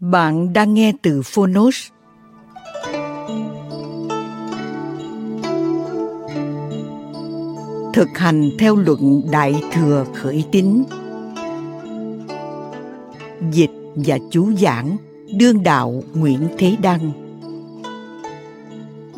Bạn 0.00 0.52
đang 0.52 0.74
nghe 0.74 0.92
từ 1.02 1.22
Phonos. 1.24 1.76
Thực 7.94 8.08
hành 8.14 8.50
theo 8.58 8.76
luận 8.76 9.22
Đại 9.30 9.62
Thừa 9.72 10.04
Khởi 10.14 10.44
Tín. 10.52 10.84
Dịch 13.52 13.70
và 13.94 14.18
chú 14.30 14.52
giảng 14.52 14.96
Đương 15.38 15.62
Đạo 15.62 16.02
Nguyễn 16.14 16.48
Thế 16.58 16.76
Đăng. 16.82 17.12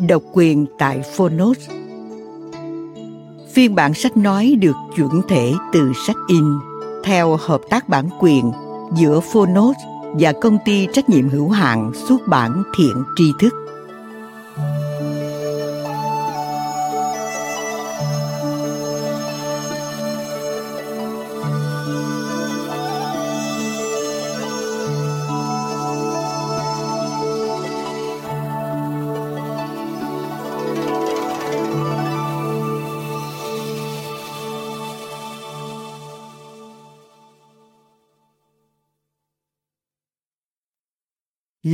Độc 0.08 0.22
quyền 0.32 0.66
tại 0.78 1.02
Phonos. 1.16 1.58
Phiên 3.52 3.74
bản 3.74 3.94
sách 3.94 4.16
nói 4.16 4.56
được 4.60 4.76
chuyển 4.96 5.22
thể 5.28 5.52
từ 5.72 5.92
sách 6.06 6.16
in 6.28 6.44
theo 7.04 7.36
hợp 7.40 7.60
tác 7.70 7.88
bản 7.88 8.08
quyền 8.20 8.52
giữa 8.96 9.20
Phonos 9.20 9.76
và 10.18 10.32
công 10.32 10.58
ty 10.64 10.86
trách 10.92 11.08
nhiệm 11.08 11.28
hữu 11.28 11.50
hạn 11.50 11.92
xuất 12.08 12.20
bản 12.26 12.62
thiện 12.76 13.02
tri 13.16 13.32
thức. 13.40 13.61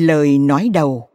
Lời 0.06 0.38
nói 0.38 0.70
đầu 0.75 1.09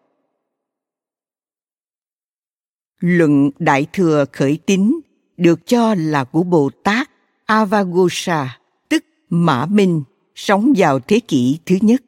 Luận 3.00 3.52
Đại 3.60 3.88
Thừa 3.94 4.26
Khởi 4.32 4.58
Tín 4.66 5.00
được 5.38 5.68
cho 5.68 5.96
là 5.96 6.24
của 6.24 6.44
Bồ 6.44 6.70
Tát 6.84 7.10
Avagosa, 7.46 8.60
tức 8.90 9.06
Mã 9.30 9.66
Minh, 9.66 10.04
sống 10.36 10.74
vào 10.78 11.00
thế 11.00 11.20
kỷ 11.20 11.60
thứ 11.66 11.78
nhất. 11.82 12.04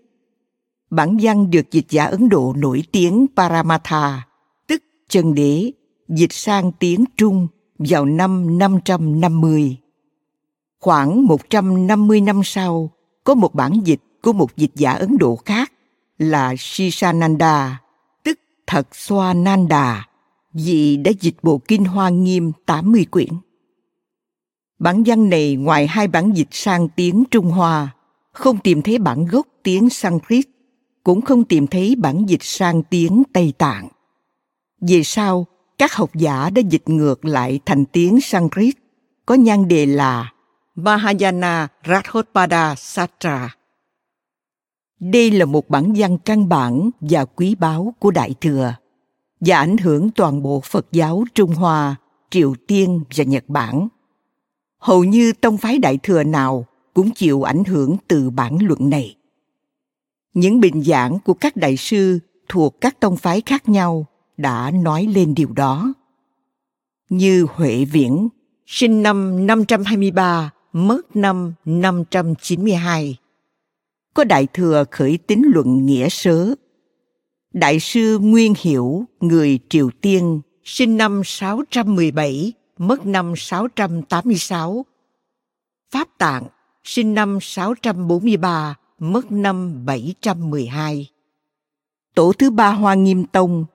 Bản 0.90 1.18
văn 1.22 1.52
được 1.52 1.72
dịch 1.72 1.86
giả 1.90 2.06
Ấn 2.06 2.30
Độ 2.30 2.54
nổi 2.58 2.84
tiếng 2.92 3.26
Paramatha, 3.36 4.28
tức 4.68 4.84
Chân 5.10 5.36
Đế, 5.36 5.72
dịch 6.08 6.34
sang 6.34 6.72
tiếng 6.80 7.06
Trung 7.18 7.48
vào 7.78 8.06
năm 8.06 8.58
550. 8.58 9.78
Khoảng 10.80 11.26
150 11.26 12.22
năm 12.22 12.42
sau, 12.44 12.92
có 13.24 13.36
một 13.36 13.56
bản 13.56 13.80
dịch 13.84 14.02
của 14.22 14.34
một 14.34 14.58
dịch 14.58 14.72
giả 14.76 14.92
Ấn 14.92 15.18
Độ 15.18 15.36
khác 15.36 15.72
là 16.18 16.56
Shishananda, 16.58 17.82
tức 18.24 18.40
Thật 18.68 18.96
Xoa 18.96 19.34
Nanda, 19.34 20.08
vì 20.54 20.98
đã 20.98 21.12
dịch 21.20 21.36
bộ 21.44 21.62
kinh 21.68 21.86
Hoa 21.86 22.10
Nghiêm 22.10 22.52
80 22.66 23.06
quyển. 23.06 23.30
Bản 24.80 25.04
văn 25.06 25.30
này 25.30 25.56
ngoài 25.56 25.88
hai 25.88 26.08
bản 26.08 26.32
dịch 26.34 26.48
sang 26.52 26.90
tiếng 26.90 27.24
Trung 27.32 27.52
Hoa, 27.52 27.96
không 28.32 28.58
tìm 28.58 28.82
thấy 28.82 28.98
bản 28.98 29.26
gốc 29.26 29.48
tiếng 29.64 29.90
Sanskrit, 29.90 30.46
cũng 31.04 31.22
không 31.22 31.44
tìm 31.44 31.68
thấy 31.68 31.96
bản 31.96 32.26
dịch 32.26 32.44
sang 32.44 32.84
tiếng 32.84 33.24
Tây 33.34 33.54
Tạng. 33.58 33.88
Về 34.82 35.04
sau, 35.04 35.46
các 35.78 35.94
học 35.94 36.10
giả 36.16 36.50
đã 36.50 36.62
dịch 36.70 36.90
ngược 36.90 37.26
lại 37.26 37.60
thành 37.66 37.86
tiếng 37.86 38.22
Sanskrit, 38.22 38.76
có 39.26 39.36
nhan 39.36 39.68
đề 39.68 39.86
là 39.86 40.32
Mahayana 40.76 41.68
Rathopada 41.86 42.76
Satra 42.76 43.56
đây 45.00 45.32
là 45.32 45.46
một 45.46 45.70
bản 45.70 45.94
văn 45.98 46.18
căn 46.18 46.50
bản 46.50 46.90
và 47.00 47.26
quý 47.26 47.56
báu 47.56 47.94
của 48.00 48.12
Đại 48.12 48.36
Thừa 48.42 48.74
và 49.40 49.58
ảnh 49.58 49.78
hưởng 49.78 50.10
toàn 50.12 50.42
bộ 50.42 50.60
Phật 50.60 50.88
giáo 50.92 51.24
Trung 51.34 51.54
Hoa, 51.54 51.96
Triều 52.30 52.54
Tiên 52.68 53.04
và 53.16 53.24
Nhật 53.24 53.44
Bản. 53.48 53.88
Hầu 54.80 55.04
như 55.04 55.34
tông 55.34 55.58
phái 55.58 55.78
Đại 55.78 56.00
Thừa 56.04 56.24
nào 56.24 56.66
cũng 56.94 57.12
chịu 57.12 57.44
ảnh 57.44 57.64
hưởng 57.64 57.96
từ 58.08 58.30
bản 58.30 58.58
luận 58.62 58.90
này. 58.90 59.16
Những 60.34 60.60
bình 60.60 60.84
giảng 60.84 61.20
của 61.20 61.34
các 61.34 61.56
đại 61.56 61.78
sư 61.78 62.20
thuộc 62.50 62.82
các 62.82 63.00
tông 63.00 63.18
phái 63.18 63.42
khác 63.46 63.70
nhau 63.70 64.06
đã 64.38 64.72
nói 64.72 65.08
lên 65.16 65.34
điều 65.36 65.50
đó. 65.54 65.94
Như 67.10 67.46
Huệ 67.54 67.86
Viễn, 67.86 68.30
sinh 68.66 69.04
năm 69.04 69.48
523, 69.48 70.52
mất 70.74 71.16
năm 71.16 71.54
592 71.66 73.18
có 74.16 74.24
đại 74.24 74.48
thừa 74.54 74.84
khởi 74.92 75.18
tín 75.18 75.42
luận 75.46 75.86
nghĩa 75.86 76.10
sớ. 76.10 76.56
Đại 77.54 77.80
sư 77.80 78.20
Nguyên 78.20 78.54
Hiểu, 78.62 79.04
người 79.20 79.60
Triều 79.70 79.90
Tiên, 80.02 80.42
sinh 80.64 80.98
năm 80.98 81.22
617, 81.26 82.54
mất 82.78 83.06
năm 83.06 83.34
686. 83.38 84.86
Pháp 85.92 86.08
Tạng, 86.18 86.44
sinh 86.84 87.14
năm 87.14 87.38
643, 87.42 88.76
mất 89.00 89.32
năm 89.32 89.86
712. 89.86 91.10
Tổ 92.16 92.34
thứ 92.34 92.50
ba 92.50 92.72
Hoa 92.72 92.94
Nghiêm 92.94 93.26
Tông, 93.26 93.66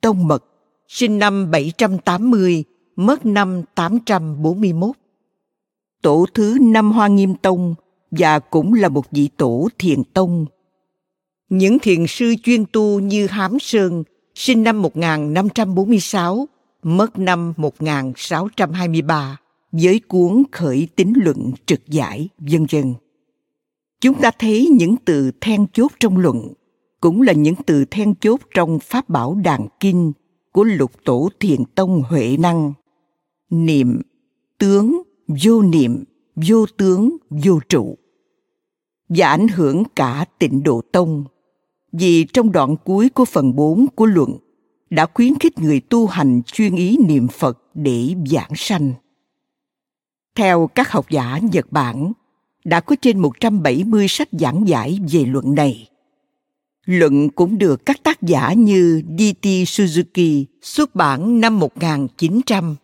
Tông 0.00 0.28
Mật, 0.28 0.44
sinh 0.88 1.18
năm 1.18 1.50
780, 1.50 2.64
mất 2.96 3.26
năm 3.26 3.62
841. 3.74 4.90
Tổ 6.02 6.26
thứ 6.34 6.58
năm 6.60 6.92
Hoa 6.92 7.08
Nghiêm 7.08 7.34
Tông, 7.34 7.74
và 8.10 8.38
cũng 8.38 8.74
là 8.74 8.88
một 8.88 9.10
vị 9.10 9.28
tổ 9.36 9.68
thiền 9.78 10.04
tông. 10.04 10.46
Những 11.48 11.78
thiền 11.78 12.06
sư 12.08 12.34
chuyên 12.42 12.64
tu 12.72 13.00
như 13.00 13.26
Hám 13.26 13.58
Sơn, 13.60 14.04
sinh 14.34 14.62
năm 14.62 14.82
1546, 14.82 16.48
mất 16.82 17.18
năm 17.18 17.52
1623, 17.56 19.36
với 19.72 20.00
cuốn 20.08 20.42
khởi 20.52 20.88
tính 20.96 21.12
luận 21.16 21.52
trực 21.66 21.80
giải, 21.88 22.28
vân 22.38 22.66
vân. 22.70 22.94
Chúng 24.00 24.20
ta 24.20 24.30
thấy 24.38 24.68
những 24.72 24.96
từ 25.04 25.30
then 25.40 25.66
chốt 25.72 25.92
trong 26.00 26.18
luận 26.18 26.52
cũng 27.00 27.22
là 27.22 27.32
những 27.32 27.54
từ 27.66 27.84
then 27.84 28.14
chốt 28.14 28.40
trong 28.54 28.78
Pháp 28.78 29.08
Bảo 29.08 29.34
Đàn 29.44 29.66
Kinh 29.80 30.12
của 30.52 30.64
lục 30.64 30.92
tổ 31.04 31.28
thiền 31.40 31.64
tông 31.74 32.02
Huệ 32.02 32.36
Năng. 32.36 32.72
Niệm, 33.50 34.00
tướng, 34.58 35.02
vô 35.44 35.62
niệm, 35.62 36.04
vô 36.36 36.66
tướng, 36.76 37.16
vô 37.30 37.60
trụ 37.68 37.96
và 39.10 39.28
ảnh 39.28 39.48
hưởng 39.48 39.82
cả 39.96 40.24
tịnh 40.38 40.62
độ 40.62 40.80
tông 40.92 41.24
vì 41.92 42.24
trong 42.24 42.52
đoạn 42.52 42.76
cuối 42.84 43.08
của 43.08 43.24
phần 43.24 43.56
4 43.56 43.86
của 43.94 44.06
luận 44.06 44.38
đã 44.90 45.06
khuyến 45.14 45.38
khích 45.38 45.58
người 45.58 45.80
tu 45.80 46.06
hành 46.06 46.42
chuyên 46.46 46.76
ý 46.76 46.96
niệm 47.08 47.28
Phật 47.28 47.58
để 47.74 48.14
giảng 48.26 48.50
sanh. 48.56 48.92
Theo 50.36 50.70
các 50.74 50.90
học 50.92 51.06
giả 51.10 51.38
Nhật 51.52 51.72
Bản, 51.72 52.12
đã 52.64 52.80
có 52.80 52.96
trên 53.02 53.18
170 53.18 54.08
sách 54.08 54.28
giảng 54.32 54.68
giải 54.68 54.98
về 55.12 55.24
luận 55.24 55.54
này. 55.54 55.88
Luận 56.84 57.28
cũng 57.28 57.58
được 57.58 57.86
các 57.86 58.02
tác 58.02 58.22
giả 58.22 58.52
như 58.52 59.02
D.T. 59.18 59.44
Suzuki 59.44 60.44
xuất 60.62 60.94
bản 60.94 61.40
năm 61.40 61.58
1900, 61.58 62.76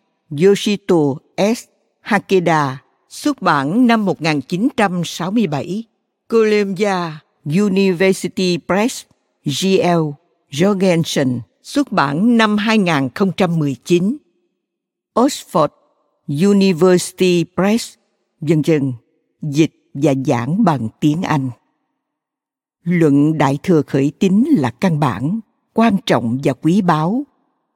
Yoshito 0.43 0.95
S. 1.37 1.63
Hakeda 2.01 2.83
xuất 3.09 3.41
bản 3.41 3.87
năm 3.87 4.05
1967, 4.05 5.83
Columbia 6.29 7.23
University 7.45 8.57
Press, 8.57 9.05
G.L. 9.45 10.01
Jorgensen 10.51 11.39
xuất 11.63 11.91
bản 11.91 12.37
năm 12.37 12.57
2019, 12.57 14.17
Oxford 15.15 15.67
University 16.27 17.45
Press, 17.55 17.93
dân 18.41 18.61
dân 18.65 18.93
dịch 19.41 19.71
và 19.93 20.13
giảng 20.25 20.63
bằng 20.63 20.87
tiếng 20.99 21.21
Anh. 21.21 21.49
Luận 22.83 23.37
Đại 23.37 23.57
Thừa 23.63 23.81
Khởi 23.81 24.11
Tín 24.19 24.43
là 24.57 24.69
căn 24.69 24.99
bản, 24.99 25.39
quan 25.73 25.97
trọng 26.05 26.37
và 26.43 26.53
quý 26.53 26.81
báu 26.81 27.23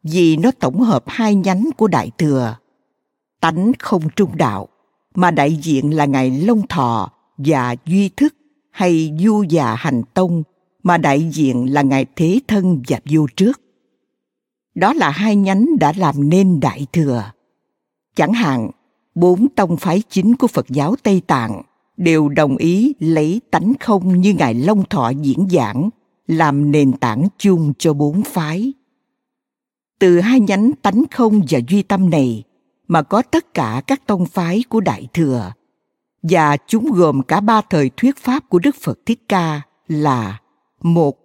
vì 0.03 0.37
nó 0.37 0.51
tổng 0.59 0.81
hợp 0.81 1.03
hai 1.07 1.35
nhánh 1.35 1.69
của 1.77 1.87
Đại 1.87 2.11
Thừa. 2.17 2.55
Tánh 3.39 3.71
không 3.79 4.01
trung 4.15 4.37
đạo, 4.37 4.67
mà 5.15 5.31
đại 5.31 5.55
diện 5.55 5.95
là 5.95 6.05
Ngài 6.05 6.31
Long 6.31 6.67
Thọ 6.67 7.11
và 7.37 7.75
Duy 7.85 8.09
Thức 8.09 8.35
hay 8.71 9.17
Du 9.19 9.43
già 9.49 9.75
Hành 9.75 10.01
Tông 10.13 10.43
mà 10.83 10.97
đại 10.97 11.29
diện 11.33 11.73
là 11.73 11.81
Ngài 11.81 12.05
Thế 12.15 12.39
Thân 12.47 12.81
và 12.87 12.99
vua 13.09 13.27
Trước. 13.35 13.61
Đó 14.75 14.93
là 14.93 15.09
hai 15.09 15.35
nhánh 15.35 15.65
đã 15.79 15.93
làm 15.97 16.29
nên 16.29 16.59
Đại 16.59 16.87
Thừa. 16.93 17.31
Chẳng 18.15 18.33
hạn, 18.33 18.71
bốn 19.15 19.47
tông 19.47 19.77
phái 19.77 20.03
chính 20.09 20.35
của 20.35 20.47
Phật 20.47 20.65
giáo 20.69 20.95
Tây 21.03 21.21
Tạng 21.27 21.61
đều 21.97 22.29
đồng 22.29 22.57
ý 22.57 22.93
lấy 22.99 23.41
tánh 23.51 23.73
không 23.79 24.21
như 24.21 24.33
Ngài 24.33 24.53
Long 24.53 24.83
Thọ 24.89 25.09
diễn 25.09 25.47
giảng 25.51 25.89
làm 26.27 26.71
nền 26.71 26.93
tảng 26.93 27.27
chung 27.37 27.73
cho 27.77 27.93
bốn 27.93 28.23
phái. 28.23 28.73
Từ 29.99 30.19
hai 30.19 30.39
nhánh 30.39 30.71
tánh 30.81 31.03
không 31.11 31.41
và 31.49 31.59
duy 31.67 31.83
tâm 31.83 32.09
này 32.09 32.43
mà 32.87 33.01
có 33.01 33.21
tất 33.21 33.53
cả 33.53 33.81
các 33.87 34.07
tông 34.07 34.25
phái 34.25 34.63
của 34.69 34.79
Đại 34.79 35.07
Thừa 35.13 35.51
và 36.23 36.57
chúng 36.67 36.91
gồm 36.91 37.23
cả 37.23 37.39
ba 37.39 37.61
thời 37.69 37.91
thuyết 37.97 38.17
pháp 38.17 38.49
của 38.49 38.59
Đức 38.59 38.75
Phật 38.75 38.99
Thích 39.05 39.21
Ca 39.29 39.61
là 39.87 40.39
một, 40.81 41.17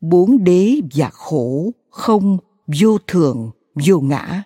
bốn 0.00 0.44
đế 0.44 0.80
và 0.94 1.08
khổ, 1.08 1.70
không, 1.90 2.38
vô 2.80 2.98
thường, 3.06 3.50
vô 3.74 4.00
ngã. 4.00 4.42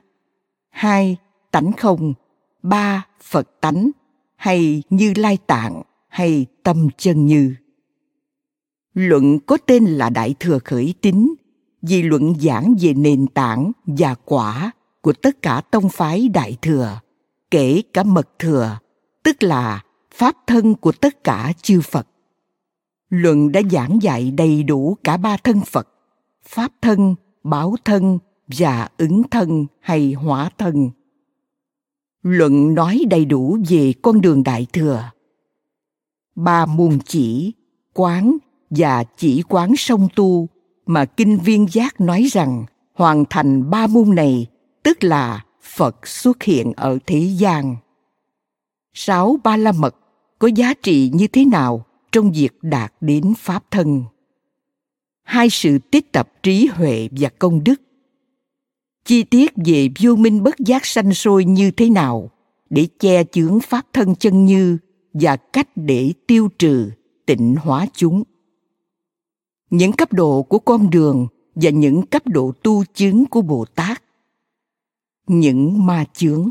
Hai, 0.71 1.17
tánh 1.51 1.73
không. 1.73 2.15
Ba, 2.63 3.07
phật 3.23 3.61
tánh, 3.61 3.91
hay 4.37 4.83
như 4.91 5.13
lai 5.17 5.39
tạng, 5.47 5.83
hay 6.09 6.47
tâm 6.63 6.89
chân 6.99 7.27
như. 7.27 7.55
Luận 8.95 9.39
có 9.47 9.59
tên 9.67 9.85
là 9.85 10.11
đại 10.11 10.35
thừa 10.41 10.59
khởi 10.59 10.95
tín, 11.01 11.35
vì 11.83 12.03
luận 12.03 12.35
giảng 12.41 12.75
về 12.81 12.95
nền 12.95 13.27
tảng 13.27 13.73
và 13.87 14.15
quả 14.25 14.71
của 15.01 15.13
tất 15.13 15.43
cả 15.43 15.63
tông 15.71 15.89
phái 15.89 16.29
đại 16.29 16.57
thừa, 16.63 17.01
kể 17.51 17.83
cả 17.93 18.03
mật 18.03 18.29
thừa 18.39 18.79
tức 19.25 19.43
là 19.43 19.83
pháp 20.15 20.37
thân 20.47 20.75
của 20.75 20.93
tất 20.93 21.25
cả 21.25 21.53
chư 21.63 21.81
phật. 21.81 22.07
Luận 23.09 23.53
đã 23.53 23.61
giảng 23.71 23.99
dạy 24.03 24.31
đầy 24.31 24.63
đủ 24.63 24.97
cả 25.05 25.17
ba 25.17 25.37
thân 25.37 25.61
phật, 25.61 25.89
pháp 26.45 26.73
thân, 26.83 27.15
báo 27.45 27.75
thân 27.85 28.19
và 28.47 28.89
ứng 28.97 29.23
thân 29.31 29.67
hay 29.81 30.13
hóa 30.13 30.51
thân. 30.59 30.91
Luận 32.23 32.75
nói 32.75 33.01
đầy 33.11 33.25
đủ 33.25 33.59
về 33.69 33.93
con 34.03 34.21
đường 34.21 34.43
đại 34.43 34.67
thừa. 34.73 35.11
Ba 36.35 36.67
môn 36.67 36.99
chỉ, 37.05 37.53
quán 37.93 38.37
và 38.71 39.05
chỉ 39.17 39.43
quán 39.49 39.77
song 39.77 40.09
tu 40.15 40.49
mà 40.87 41.05
kinh 41.05 41.39
viên 41.39 41.67
giác 41.73 42.01
nói 42.01 42.27
rằng 42.33 42.65
hoàn 42.95 43.25
thành 43.31 43.71
ba 43.71 43.87
môn 43.87 44.15
này, 44.15 44.47
tức 44.83 45.05
là 45.05 45.45
phật 45.63 46.07
xuất 46.07 46.43
hiện 46.43 46.73
ở 46.77 46.99
thế 47.07 47.19
gian 47.19 47.77
sáu 48.95 49.37
ba 49.45 49.57
la 49.57 49.73
mật 49.73 49.97
có 50.39 50.49
giá 50.49 50.75
trị 50.75 51.11
như 51.15 51.27
thế 51.27 51.45
nào 51.45 51.87
trong 52.13 52.33
việc 52.33 52.53
đạt 52.63 52.95
đến 53.01 53.35
pháp 53.39 53.65
thân? 53.71 54.05
Hai 55.23 55.51
sự 55.51 55.79
tích 55.79 56.13
tập 56.13 56.33
trí 56.43 56.67
huệ 56.67 57.09
và 57.13 57.29
công 57.39 57.65
đức. 57.65 57.81
Chi 59.05 59.23
tiết 59.23 59.53
về 59.67 59.89
vô 60.01 60.17
minh 60.17 60.43
bất 60.43 60.59
giác 60.59 60.87
sanh 60.87 61.15
sôi 61.15 61.45
như 61.45 61.71
thế 61.71 61.91
nào 61.91 62.31
để 62.71 62.87
che 62.99 63.25
chướng 63.25 63.61
pháp 63.61 63.87
thân 63.93 64.15
chân 64.15 64.47
như 64.47 64.79
và 65.13 65.37
cách 65.37 65.69
để 65.77 66.13
tiêu 66.27 66.49
trừ 66.59 66.91
tịnh 67.27 67.57
hóa 67.61 67.87
chúng? 67.93 68.23
Những 69.71 69.93
cấp 69.93 70.13
độ 70.13 70.43
của 70.43 70.59
con 70.59 70.91
đường 70.91 71.27
và 71.55 71.71
những 71.71 72.07
cấp 72.07 72.27
độ 72.27 72.53
tu 72.63 72.85
chứng 72.95 73.27
của 73.27 73.43
bồ 73.43 73.65
tát. 73.65 74.03
Những 75.27 75.87
ma 75.87 76.05
chướng 76.13 76.51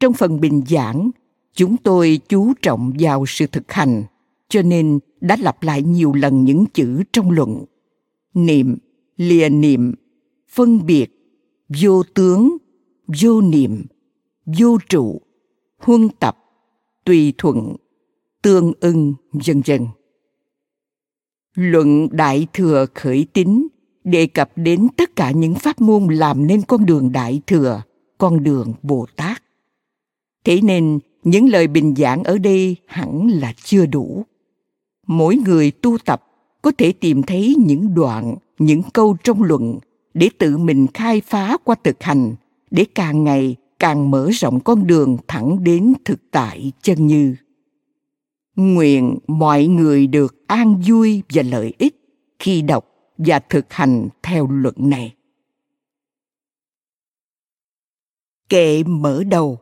trong 0.00 0.12
phần 0.12 0.40
bình 0.40 0.62
giảng, 0.68 1.10
chúng 1.54 1.76
tôi 1.76 2.20
chú 2.28 2.52
trọng 2.62 2.92
vào 2.98 3.24
sự 3.28 3.46
thực 3.46 3.72
hành, 3.72 4.04
cho 4.48 4.62
nên 4.62 4.98
đã 5.20 5.36
lặp 5.40 5.62
lại 5.62 5.82
nhiều 5.82 6.12
lần 6.12 6.44
những 6.44 6.64
chữ 6.66 7.02
trong 7.12 7.30
luận. 7.30 7.64
Niệm, 8.34 8.76
lìa 9.16 9.48
niệm, 9.48 9.94
phân 10.48 10.86
biệt, 10.86 11.06
vô 11.82 12.02
tướng, 12.14 12.56
vô 13.20 13.40
niệm, 13.40 13.86
vô 14.58 14.78
trụ, 14.88 15.20
huân 15.78 16.08
tập, 16.08 16.36
tùy 17.04 17.32
thuận, 17.38 17.76
tương 18.42 18.72
ưng, 18.80 19.14
vân 19.32 19.62
vân. 19.66 19.86
Luận 21.54 22.08
đại 22.12 22.46
thừa 22.52 22.86
khởi 22.94 23.26
tín 23.32 23.66
đề 24.04 24.26
cập 24.26 24.50
đến 24.56 24.88
tất 24.96 25.16
cả 25.16 25.30
những 25.30 25.54
pháp 25.54 25.80
môn 25.80 26.06
làm 26.06 26.46
nên 26.46 26.62
con 26.62 26.86
đường 26.86 27.12
đại 27.12 27.42
thừa, 27.46 27.82
con 28.18 28.42
đường 28.42 28.74
bồ 28.82 29.06
tát 29.16 29.42
thế 30.50 30.60
nên, 30.60 30.98
những 31.22 31.48
lời 31.48 31.66
bình 31.66 31.94
giảng 31.96 32.24
ở 32.24 32.38
đây 32.38 32.76
hẳn 32.86 33.28
là 33.28 33.52
chưa 33.64 33.86
đủ. 33.86 34.24
Mỗi 35.06 35.36
người 35.36 35.70
tu 35.70 35.98
tập 35.98 36.22
có 36.62 36.72
thể 36.78 36.92
tìm 36.92 37.22
thấy 37.22 37.54
những 37.66 37.94
đoạn, 37.94 38.36
những 38.58 38.82
câu 38.92 39.16
trong 39.24 39.42
luận 39.42 39.78
để 40.14 40.30
tự 40.38 40.58
mình 40.58 40.86
khai 40.94 41.20
phá 41.20 41.56
qua 41.64 41.76
thực 41.84 42.02
hành, 42.02 42.34
để 42.70 42.84
càng 42.94 43.24
ngày 43.24 43.56
càng 43.78 44.10
mở 44.10 44.30
rộng 44.32 44.60
con 44.60 44.86
đường 44.86 45.16
thẳng 45.28 45.64
đến 45.64 45.92
thực 46.04 46.20
tại 46.30 46.72
chân 46.82 47.06
như. 47.06 47.34
Nguyện 48.56 49.18
mọi 49.26 49.66
người 49.66 50.06
được 50.06 50.44
an 50.46 50.82
vui 50.88 51.22
và 51.28 51.42
lợi 51.42 51.74
ích 51.78 51.96
khi 52.38 52.62
đọc 52.62 52.86
và 53.18 53.38
thực 53.38 53.72
hành 53.72 54.08
theo 54.22 54.48
luận 54.50 54.74
này. 54.78 55.14
Kệ 58.48 58.82
mở 58.82 59.24
đầu. 59.24 59.58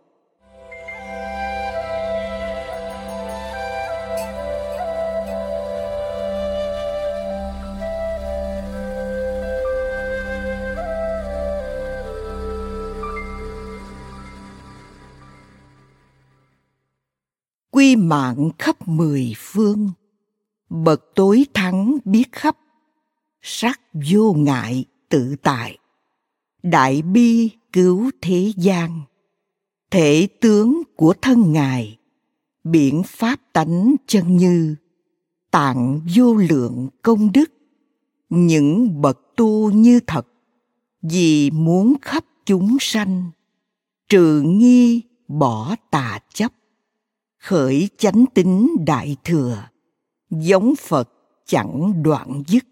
Quy 17.78 17.97
mạng 17.97 18.50
khắp 18.58 18.88
mười 18.88 19.32
phương. 19.37 19.90
Bậc 20.70 21.14
tối 21.14 21.47
thắng 21.54 21.99
biết 22.04 22.32
khắp, 22.32 22.58
sắc 23.42 23.80
vô 24.11 24.32
ngại 24.32 24.85
tự 25.08 25.37
tại. 25.42 25.78
Đại 26.62 27.02
bi 27.02 27.50
cứu 27.73 28.11
thế 28.20 28.52
gian, 28.56 29.00
thể 29.90 30.28
tướng 30.40 30.82
của 30.97 31.14
thân 31.23 31.52
ngài 31.52 31.99
biển 32.64 33.02
pháp 33.06 33.40
tánh 33.52 33.94
chân 34.06 34.37
như, 34.37 34.75
tạng 35.50 36.00
vô 36.16 36.35
lượng 36.35 36.88
công 37.02 37.32
đức. 37.32 37.52
Những 38.30 39.00
bậc 39.00 39.37
tu 39.37 39.70
như 39.70 40.00
thật, 40.06 40.26
vì 41.02 41.50
muốn 41.50 41.94
khắp 42.02 42.25
chúng 42.47 42.76
sanh, 42.80 43.30
trừ 44.08 44.42
nghi 44.47 45.02
bỏ 45.28 45.76
tà 45.90 46.18
chấp 46.35 46.52
khởi 47.49 47.88
chánh 47.99 48.25
tính 48.35 48.76
đại 48.87 49.17
thừa, 49.25 49.69
giống 50.31 50.75
phật 50.76 51.11
chẳng 51.47 52.02
đoạn 52.02 52.43
dứt. 52.47 52.64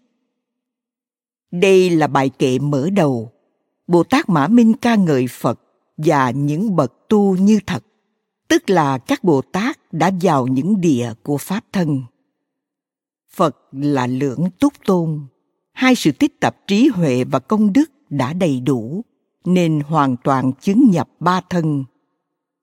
Đây 1.51 1.89
là 1.89 2.07
bài 2.07 2.29
kệ 2.29 2.59
mở 2.59 2.89
đầu. 2.89 3.31
Bồ 3.87 4.03
tát 4.03 4.29
mã 4.29 4.47
minh 4.47 4.73
ca 4.73 4.95
ngợi 4.95 5.27
phật 5.27 5.61
và 5.97 6.31
những 6.31 6.75
bậc 6.75 6.93
tu 7.09 7.35
như 7.35 7.59
thật, 7.67 7.83
tức 8.47 8.69
là 8.69 8.97
các 8.97 9.23
bồ 9.23 9.41
tát 9.41 9.93
đã 9.93 10.11
vào 10.21 10.47
những 10.47 10.81
địa 10.81 11.13
của 11.23 11.37
pháp 11.37 11.65
thân. 11.71 12.01
Phật 13.33 13.57
là 13.71 14.07
lưỡng 14.07 14.49
túc 14.59 14.73
tôn, 14.85 15.25
hai 15.71 15.95
sự 15.95 16.11
tích 16.11 16.39
tập 16.39 16.57
trí 16.67 16.87
huệ 16.87 17.23
và 17.23 17.39
công 17.39 17.73
đức 17.73 17.91
đã 18.09 18.33
đầy 18.33 18.59
đủ, 18.59 19.01
nên 19.45 19.79
hoàn 19.79 20.15
toàn 20.23 20.51
chứng 20.61 20.89
nhập 20.91 21.09
ba 21.19 21.41
thân. 21.49 21.83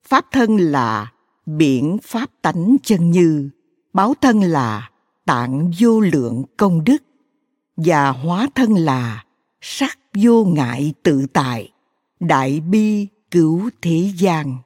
Pháp 0.09 0.27
thân 0.33 0.57
là 0.57 1.14
biển 1.47 1.99
pháp 2.03 2.31
tánh 2.43 2.77
chân 2.83 3.11
như, 3.11 3.51
báo 3.93 4.15
thân 4.21 4.41
là 4.41 4.91
tạng 5.25 5.71
vô 5.81 6.01
lượng 6.01 6.45
công 6.57 6.85
đức, 6.85 7.03
và 7.77 8.11
hóa 8.11 8.49
thân 8.55 8.75
là 8.75 9.25
sắc 9.61 9.99
vô 10.15 10.45
ngại 10.45 10.95
tự 11.03 11.27
tại, 11.33 11.73
đại 12.21 12.61
bi 12.61 13.07
cứu 13.31 13.71
thế 13.83 14.13
gian. 14.17 14.57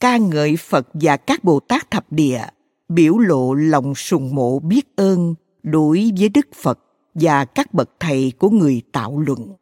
Ca 0.00 0.16
ngợi 0.16 0.56
phật 0.56 0.88
và 0.92 1.16
các 1.16 1.44
bồ 1.44 1.60
tát 1.60 1.90
thập 1.90 2.12
địa 2.12 2.40
biểu 2.88 3.18
lộ 3.18 3.54
lòng 3.54 3.94
sùng 3.94 4.34
mộ 4.34 4.58
biết 4.58 4.96
ơn 4.96 5.34
đối 5.62 6.12
với 6.18 6.28
đức 6.28 6.46
phật 6.54 6.78
và 7.14 7.44
các 7.44 7.74
bậc 7.74 7.90
thầy 8.00 8.32
của 8.38 8.50
người 8.50 8.82
tạo 8.92 9.20
luận. 9.20 9.54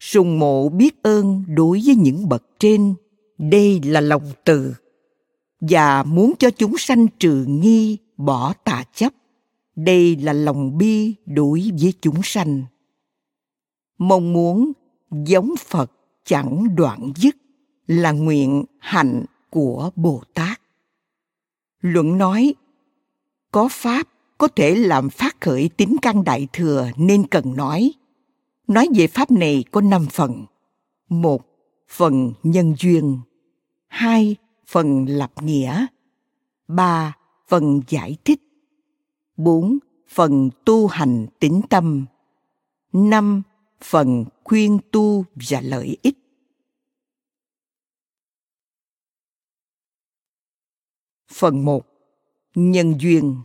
Sùng 0.00 0.38
mộ 0.38 0.68
biết 0.68 1.02
ơn 1.02 1.44
đối 1.48 1.82
với 1.84 1.94
những 1.94 2.28
bậc 2.28 2.44
trên 2.58 2.94
đây 3.50 3.80
là 3.84 4.00
lòng 4.00 4.32
từ, 4.44 4.74
và 5.60 6.02
muốn 6.02 6.32
cho 6.38 6.50
chúng 6.50 6.78
sanh 6.78 7.06
trừ 7.18 7.44
nghi, 7.48 7.98
bỏ 8.16 8.52
tà 8.64 8.84
chấp. 8.94 9.12
Đây 9.76 10.16
là 10.16 10.32
lòng 10.32 10.78
bi 10.78 11.14
đối 11.26 11.70
với 11.80 11.92
chúng 12.00 12.20
sanh. 12.22 12.62
Mong 13.98 14.32
muốn 14.32 14.72
giống 15.10 15.54
phật 15.58 15.92
chẳng 16.24 16.74
đoạn 16.76 17.12
dứt 17.16 17.36
là 17.86 18.12
nguyện 18.12 18.64
hạnh 18.78 19.24
của 19.50 19.90
bồ 19.96 20.22
tát. 20.34 20.60
Luận 21.80 22.18
nói, 22.18 22.54
có 23.52 23.68
pháp 23.70 24.08
có 24.38 24.48
thể 24.48 24.74
làm 24.74 25.10
phát 25.10 25.40
khởi 25.40 25.70
tính 25.76 25.96
căn 26.02 26.24
đại 26.24 26.48
thừa 26.52 26.90
nên 26.96 27.26
cần 27.26 27.56
nói. 27.56 27.92
Nói 28.66 28.88
về 28.94 29.06
pháp 29.06 29.30
này 29.30 29.64
có 29.70 29.80
năm 29.80 30.06
phần. 30.10 30.44
Một, 31.08 31.42
phần 31.88 32.32
nhân 32.42 32.74
duyên 32.78 33.18
hai, 33.92 34.36
phần 34.66 35.06
lập 35.08 35.32
nghĩa. 35.42 35.86
Ba, 36.68 37.16
phần 37.48 37.80
giải 37.88 38.16
thích. 38.24 38.40
Bốn, 39.36 39.78
phần 40.08 40.50
tu 40.64 40.86
hành 40.86 41.26
tĩnh 41.38 41.60
tâm. 41.70 42.06
Năm, 42.92 43.42
phần 43.80 44.24
khuyên 44.44 44.78
tu 44.92 45.24
và 45.50 45.60
lợi 45.60 45.96
ích. 46.02 46.18
Phần 51.32 51.64
một, 51.64 51.86
Nhân 52.54 52.94
duyên. 53.00 53.36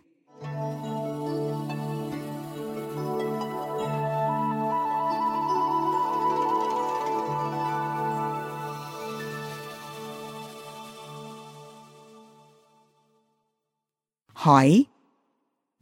Hỏi, 14.47 14.85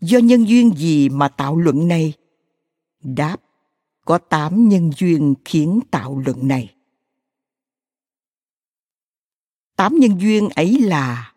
Do 0.02 0.18
nhân 0.18 0.48
duyên 0.48 0.72
gì 0.78 1.10
mà 1.10 1.28
tạo 1.28 1.58
luận 1.58 1.88
này? 1.88 2.14
Đáp, 3.04 3.38
Có 4.06 4.18
tám 4.18 4.70
nhân 4.70 4.92
duyên 4.98 5.34
khiến 5.46 5.80
tạo 5.92 6.22
luận 6.26 6.48
này. 6.48 6.76
Tám 9.76 9.96
nhân 9.96 10.22
duyên 10.22 10.50
ấy 10.50 10.80
là, 10.80 11.34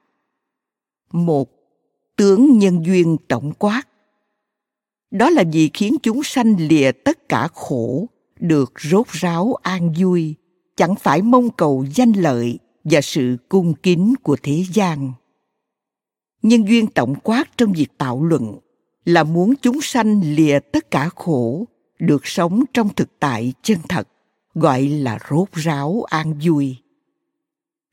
một, 1.12 1.50
tướng 2.16 2.58
nhân 2.58 2.87
duyên 2.87 3.16
tổng 3.28 3.52
quát 3.58 3.82
đó 5.11 5.30
là 5.30 5.44
vì 5.52 5.70
khiến 5.75 5.97
chúng 6.02 6.23
sanh 6.23 6.56
lìa 6.58 6.92
tất 6.92 7.28
cả 7.28 7.49
khổ, 7.54 8.06
được 8.40 8.73
rốt 8.80 9.06
ráo 9.08 9.54
an 9.62 9.92
vui, 9.99 10.35
chẳng 10.76 10.94
phải 10.94 11.23
mong 11.23 11.50
cầu 11.50 11.85
danh 11.94 12.12
lợi 12.12 12.58
và 12.85 13.00
sự 13.00 13.37
cung 13.49 13.75
kính 13.75 14.14
của 14.23 14.37
thế 14.42 14.64
gian 14.73 15.12
nhân 16.42 16.68
duyên 16.68 16.87
tổng 16.87 17.14
quát 17.23 17.45
trong 17.57 17.73
việc 17.73 17.99
tạo 17.99 18.25
luận 18.25 18.59
là 19.04 19.25
muốn 19.25 19.54
chúng 19.62 19.80
sanh 19.83 20.21
lìa 20.35 20.59
tất 20.73 20.90
cả 20.90 21.09
khổ, 21.14 21.64
được 21.99 22.26
sống 22.26 22.64
trong 22.75 22.88
thực 22.95 23.09
tại 23.21 23.52
chân 23.62 23.78
thật, 23.88 24.09
gọi 24.54 24.83
là 24.88 25.18
rốt 25.30 25.49
ráo 25.52 26.02
an 26.02 26.35
vui. 26.45 26.76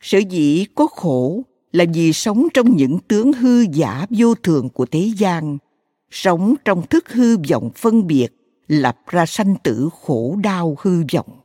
Sở 0.02 0.18
dĩ 0.18 0.66
có 0.76 0.88
khổ 0.88 1.42
là 1.72 1.86
vì 1.94 2.14
sống 2.14 2.48
trong 2.54 2.76
những 2.76 3.00
tướng 3.08 3.34
hư 3.34 3.62
giả 3.74 4.06
vô 4.10 4.36
thường 4.36 4.70
của 4.70 4.86
thế 4.86 5.12
gian, 5.18 5.58
sống 6.12 6.56
trong 6.66 6.88
thức 6.88 7.10
hư 7.10 7.38
vọng 7.50 7.70
phân 7.76 8.08
biệt, 8.08 8.28
lập 8.68 8.98
ra 9.08 9.26
sanh 9.26 9.56
tử 9.64 9.90
khổ 10.02 10.36
đau 10.44 10.78
hư 10.82 11.04
vọng. 11.14 11.40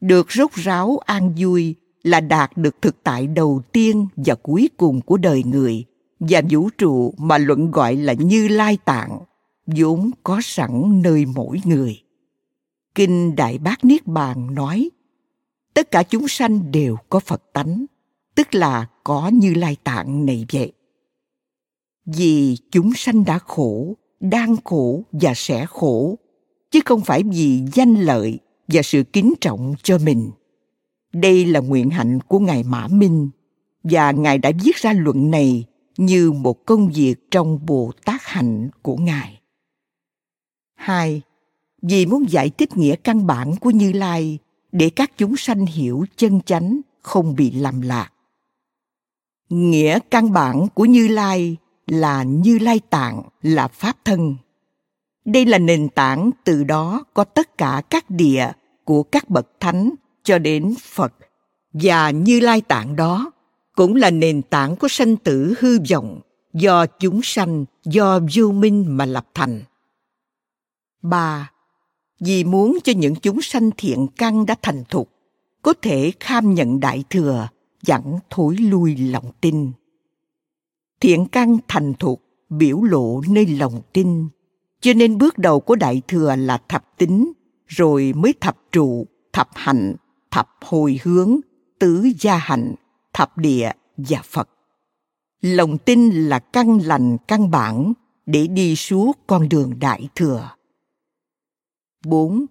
Được 0.00 0.32
rốt 0.32 0.52
ráo 0.52 0.98
an 1.04 1.34
vui 1.38 1.74
là 2.04 2.20
đạt 2.20 2.56
được 2.56 2.82
thực 2.82 3.02
tại 3.02 3.26
đầu 3.26 3.62
tiên 3.72 4.06
và 4.16 4.34
cuối 4.34 4.70
cùng 4.76 5.00
của 5.00 5.16
đời 5.16 5.44
người 5.44 5.84
và 6.20 6.42
vũ 6.50 6.68
trụ 6.78 7.14
mà 7.16 7.38
luận 7.38 7.70
gọi 7.70 7.96
là 7.96 8.12
như 8.12 8.48
lai 8.48 8.78
tạng, 8.84 9.18
vốn 9.66 10.10
có 10.22 10.40
sẵn 10.42 11.02
nơi 11.02 11.26
mỗi 11.26 11.60
người. 11.64 12.00
Kinh 12.94 13.36
đại 13.36 13.58
bác 13.58 13.84
niết 13.84 14.06
bàn 14.06 14.54
nói, 14.54 14.90
tất 15.74 15.90
cả 15.90 16.02
chúng 16.02 16.28
sanh 16.28 16.70
đều 16.70 16.96
có 17.08 17.20
phật 17.20 17.42
tánh, 17.52 17.84
tức 18.34 18.54
là 18.54 18.86
có 19.04 19.28
như 19.28 19.54
lai 19.54 19.76
tạng 19.84 20.26
này 20.26 20.46
vậy. 20.52 20.72
Vì 22.06 22.56
chúng 22.70 22.92
sanh 22.96 23.24
đã 23.24 23.38
khổ, 23.38 23.94
đang 24.20 24.56
khổ 24.64 25.02
và 25.12 25.32
sẽ 25.36 25.66
khổ, 25.66 26.18
chứ 26.70 26.80
không 26.84 27.00
phải 27.00 27.22
vì 27.22 27.62
danh 27.72 27.94
lợi 27.94 28.38
và 28.68 28.82
sự 28.82 29.02
kính 29.12 29.34
trọng 29.40 29.74
cho 29.82 29.98
mình 29.98 30.30
đây 31.14 31.46
là 31.46 31.60
nguyện 31.60 31.90
hạnh 31.90 32.20
của 32.28 32.38
ngài 32.38 32.62
mã 32.62 32.86
minh. 32.86 33.30
Và 33.82 34.10
ngài 34.10 34.38
đã 34.38 34.50
viết 34.64 34.76
ra 34.76 34.92
luận 34.92 35.30
này 35.30 35.64
như 35.96 36.32
một 36.32 36.66
công 36.66 36.88
việc 36.88 37.14
trong 37.30 37.66
bồ 37.66 37.92
tát 38.04 38.20
hạnh 38.24 38.68
của 38.82 38.96
ngài. 38.96 39.40
Hai, 40.74 41.22
vì 41.82 42.06
muốn 42.06 42.30
giải 42.30 42.50
thích 42.50 42.76
nghĩa 42.76 42.96
căn 42.96 43.26
bản 43.26 43.56
của 43.56 43.70
như 43.70 43.92
lai 43.92 44.38
để 44.72 44.90
các 44.90 45.12
chúng 45.16 45.36
sanh 45.36 45.66
hiểu 45.66 46.04
chân 46.16 46.40
chánh 46.40 46.80
không 47.02 47.34
bị 47.34 47.50
lầm 47.50 47.80
lạc. 47.80 48.10
Nghĩa 49.48 49.98
căn 50.10 50.32
bản 50.32 50.66
của 50.74 50.84
như 50.84 51.08
lai 51.08 51.56
là 51.86 52.22
như 52.22 52.58
lai 52.58 52.80
tạng 52.90 53.22
là 53.42 53.68
pháp 53.68 53.96
thân. 54.04 54.36
Đây 55.24 55.46
là 55.46 55.58
nền 55.58 55.88
tảng 55.88 56.30
từ 56.44 56.64
đó 56.64 57.04
có 57.14 57.24
tất 57.24 57.58
cả 57.58 57.82
các 57.90 58.10
địa 58.10 58.48
của 58.84 59.02
các 59.02 59.30
bậc 59.30 59.50
thánh 59.60 59.90
cho 60.24 60.38
đến 60.38 60.74
phật. 60.82 61.12
Và 61.72 62.10
như 62.10 62.40
lai 62.40 62.60
tạng 62.60 62.96
đó 62.96 63.32
cũng 63.76 63.96
là 63.96 64.10
nền 64.10 64.42
tảng 64.42 64.76
của 64.76 64.88
sanh 64.88 65.16
tử 65.16 65.54
hư 65.58 65.78
vọng 65.90 66.20
do 66.52 66.86
chúng 66.86 67.20
sanh, 67.22 67.64
do 67.84 68.20
vô 68.34 68.52
minh 68.52 68.84
mà 68.88 69.06
lập 69.06 69.26
thành. 69.34 69.62
Ba, 71.02 71.50
vì 72.20 72.44
muốn 72.44 72.78
cho 72.84 72.92
những 72.96 73.14
chúng 73.14 73.42
sanh 73.42 73.70
thiện 73.76 74.06
căn 74.16 74.46
đã 74.46 74.54
thành 74.62 74.84
thục, 74.88 75.10
có 75.62 75.74
thể 75.82 76.12
kham 76.20 76.54
nhận 76.54 76.80
đại 76.80 77.04
thừa, 77.10 77.48
chẳng 77.84 78.18
thối 78.30 78.56
lui 78.56 78.96
lòng 78.96 79.32
tin. 79.40 79.72
Thiện 81.00 81.26
căn 81.26 81.58
thành 81.68 81.94
thục, 81.94 82.22
biểu 82.48 82.82
lộ 82.82 83.20
nơi 83.28 83.46
lòng 83.46 83.80
tin. 83.92 84.28
Cho 84.80 84.92
nên 84.94 85.18
bước 85.18 85.38
đầu 85.38 85.60
của 85.60 85.76
đại 85.76 86.02
thừa 86.08 86.36
là 86.36 86.58
thập 86.68 86.98
tính, 86.98 87.32
rồi 87.66 88.12
mới 88.16 88.34
thập 88.40 88.56
trụ, 88.72 89.06
thập 89.32 89.48
hạnh 89.54 89.94
thập 90.34 90.50
hồi 90.60 91.00
hướng, 91.02 91.36
tứ 91.78 92.08
gia 92.20 92.36
hạnh 92.36 92.74
thập 93.12 93.38
địa 93.38 93.70
và 93.96 94.22
phật. 94.24 94.48
Lòng 95.40 95.78
tin 95.78 96.10
là 96.10 96.38
căn 96.38 96.78
lành, 96.78 97.16
căn 97.28 97.50
bản 97.50 97.92
để 98.26 98.46
đi 98.46 98.76
suốt 98.76 99.12
con 99.26 99.48
đường 99.48 99.78
đại 99.80 100.08
thừa. 100.14 100.50
4. 102.06 102.46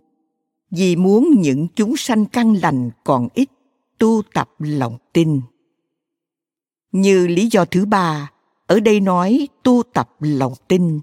Vì 0.71 0.95
muốn 0.95 1.27
những 1.37 1.67
chúng 1.75 1.97
sanh 1.97 2.25
căn 2.25 2.53
lành 2.53 2.89
còn 3.03 3.27
ít, 3.33 3.49
tu 3.97 4.21
tập 4.33 4.49
lòng 4.59 4.97
tin. 5.13 5.41
Như 6.91 7.27
lý 7.27 7.47
do 7.51 7.65
thứ 7.65 7.85
ba, 7.85 8.31
ở 8.67 8.79
đây 8.79 8.99
nói 8.99 9.47
tu 9.63 9.83
tập 9.93 10.09
lòng 10.19 10.53
tin, 10.67 10.99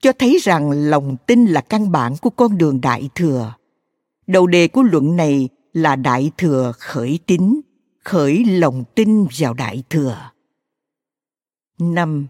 cho 0.00 0.12
thấy 0.12 0.38
rằng 0.42 0.70
lòng 0.70 1.16
tin 1.26 1.46
là 1.46 1.60
căn 1.60 1.92
bản 1.92 2.14
của 2.22 2.30
con 2.30 2.58
đường 2.58 2.80
đại 2.80 3.10
thừa. 3.14 3.54
Đầu 4.26 4.46
đề 4.46 4.68
của 4.68 4.82
luận 4.82 5.16
này 5.16 5.48
là 5.72 5.96
đại 5.96 6.30
thừa 6.38 6.72
khởi 6.78 7.18
tín, 7.26 7.60
khởi 8.04 8.44
lòng 8.44 8.84
tin 8.94 9.26
vào 9.38 9.54
đại 9.54 9.82
thừa. 9.90 10.30
Năm, 11.78 12.26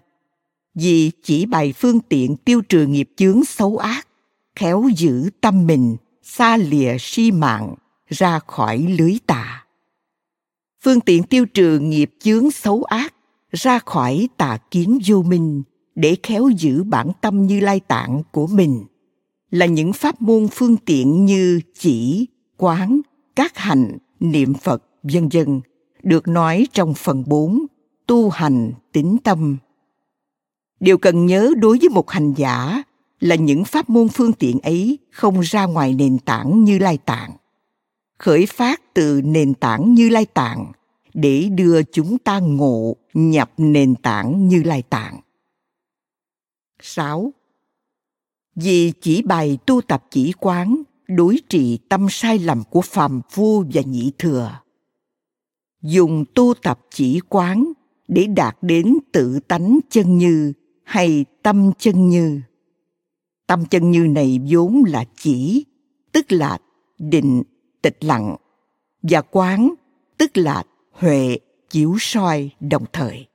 vì 0.74 1.10
chỉ 1.22 1.46
bày 1.46 1.72
phương 1.72 2.00
tiện 2.00 2.36
tiêu 2.36 2.60
trừ 2.68 2.86
nghiệp 2.86 3.08
chướng 3.16 3.44
xấu 3.44 3.76
ác, 3.76 4.08
khéo 4.56 4.84
giữ 4.96 5.30
tâm 5.40 5.66
mình, 5.66 5.96
xa 6.22 6.56
lìa 6.56 6.96
si 7.00 7.30
mạng, 7.30 7.74
ra 8.08 8.38
khỏi 8.38 8.78
lưới 8.98 9.18
tà. 9.26 9.64
Phương 10.84 11.00
tiện 11.00 11.22
tiêu 11.22 11.46
trừ 11.46 11.78
nghiệp 11.78 12.10
chướng 12.20 12.50
xấu 12.50 12.82
ác, 12.84 13.14
ra 13.50 13.78
khỏi 13.78 14.28
tà 14.36 14.58
kiến 14.70 14.98
vô 15.06 15.22
minh, 15.22 15.62
để 15.94 16.16
khéo 16.22 16.48
giữ 16.48 16.82
bản 16.82 17.12
tâm 17.20 17.46
như 17.46 17.60
lai 17.60 17.80
tạng 17.80 18.22
của 18.32 18.46
mình, 18.46 18.84
là 19.50 19.66
những 19.66 19.92
pháp 19.92 20.22
môn 20.22 20.48
phương 20.52 20.76
tiện 20.76 21.24
như 21.24 21.60
chỉ, 21.78 22.26
quán 22.56 23.00
các 23.38 23.58
hành, 23.58 23.98
niệm 24.20 24.54
phật, 24.54 24.82
vân 25.02 25.28
dân 25.28 25.60
được 26.02 26.28
nói 26.28 26.66
trong 26.72 26.94
phần 26.94 27.24
4 27.26 27.66
tu 28.06 28.30
hành 28.30 28.72
tính 28.92 29.16
tâm. 29.24 29.56
Điều 30.80 30.98
cần 30.98 31.26
nhớ 31.26 31.52
đối 31.56 31.78
với 31.78 31.88
một 31.88 32.10
hành 32.10 32.34
giả 32.36 32.82
là 33.20 33.34
những 33.34 33.64
pháp 33.64 33.90
môn 33.90 34.08
phương 34.08 34.32
tiện 34.32 34.60
ấy 34.60 34.98
không 35.10 35.40
ra 35.40 35.66
ngoài 35.66 35.94
nền 35.94 36.18
tảng 36.18 36.64
như 36.64 36.78
lai 36.78 36.98
tạng. 37.04 37.30
Khởi 38.18 38.46
phát 38.46 38.94
từ 38.94 39.20
nền 39.24 39.54
tảng 39.54 39.94
như 39.94 40.08
lai 40.08 40.26
tạng 40.26 40.72
để 41.14 41.48
đưa 41.48 41.82
chúng 41.82 42.18
ta 42.18 42.38
ngộ 42.38 42.96
nhập 43.14 43.52
nền 43.56 43.94
tảng 43.94 44.48
như 44.48 44.62
lai 44.62 44.82
tạng. 44.82 45.20
6. 46.82 47.32
Vì 48.54 48.92
chỉ 49.00 49.22
bày 49.22 49.58
tu 49.66 49.80
tập 49.80 50.04
chỉ 50.10 50.32
quán 50.40 50.82
đối 51.08 51.38
trị 51.48 51.78
tâm 51.88 52.06
sai 52.10 52.38
lầm 52.38 52.62
của 52.70 52.80
phàm 52.80 53.20
phu 53.30 53.64
và 53.72 53.82
nhị 53.82 54.12
thừa. 54.18 54.60
Dùng 55.82 56.24
tu 56.34 56.54
tập 56.62 56.80
chỉ 56.90 57.20
quán 57.28 57.72
để 58.08 58.26
đạt 58.26 58.56
đến 58.62 58.98
tự 59.12 59.40
tánh 59.48 59.78
chân 59.90 60.18
như 60.18 60.52
hay 60.84 61.24
tâm 61.42 61.70
chân 61.78 62.08
như. 62.08 62.40
Tâm 63.46 63.66
chân 63.66 63.90
như 63.90 64.06
này 64.06 64.40
vốn 64.50 64.82
là 64.86 65.04
chỉ, 65.16 65.64
tức 66.12 66.32
là 66.32 66.58
định, 66.98 67.42
tịch 67.82 68.04
lặng, 68.04 68.36
và 69.02 69.22
quán, 69.22 69.74
tức 70.18 70.36
là 70.36 70.64
huệ, 70.92 71.38
chiếu 71.70 71.96
soi 72.00 72.50
đồng 72.60 72.84
thời. 72.92 73.26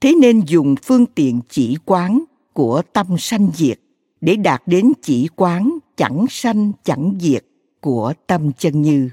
Thế 0.00 0.14
nên 0.20 0.40
dùng 0.40 0.74
phương 0.82 1.06
tiện 1.06 1.40
chỉ 1.48 1.76
quán 1.84 2.24
của 2.52 2.82
tâm 2.92 3.06
sanh 3.18 3.50
diệt 3.54 3.80
để 4.20 4.36
đạt 4.36 4.62
đến 4.66 4.92
chỉ 5.02 5.28
quán 5.36 5.75
chẳng 5.96 6.26
sanh 6.30 6.72
chẳng 6.84 7.14
diệt 7.20 7.44
của 7.80 8.12
tâm 8.26 8.52
chân 8.52 8.82
như. 8.82 9.10